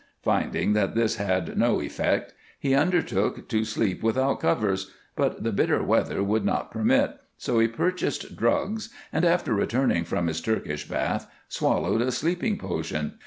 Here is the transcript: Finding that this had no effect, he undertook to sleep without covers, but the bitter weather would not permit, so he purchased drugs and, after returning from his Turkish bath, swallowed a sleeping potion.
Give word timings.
Finding 0.23 0.73
that 0.73 0.95
this 0.95 1.17
had 1.17 1.55
no 1.59 1.79
effect, 1.79 2.33
he 2.59 2.73
undertook 2.73 3.47
to 3.49 3.63
sleep 3.63 4.01
without 4.01 4.39
covers, 4.39 4.89
but 5.15 5.43
the 5.43 5.51
bitter 5.51 5.83
weather 5.83 6.23
would 6.23 6.43
not 6.43 6.71
permit, 6.71 7.19
so 7.37 7.59
he 7.59 7.67
purchased 7.67 8.35
drugs 8.35 8.89
and, 9.13 9.23
after 9.23 9.53
returning 9.53 10.03
from 10.03 10.25
his 10.25 10.41
Turkish 10.41 10.87
bath, 10.87 11.29
swallowed 11.47 12.01
a 12.01 12.11
sleeping 12.11 12.57
potion. 12.57 13.13